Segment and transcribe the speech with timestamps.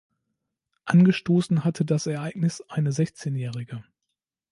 [0.85, 3.83] Angestoßen hatte das Ereignis eine Sechzehnjährige.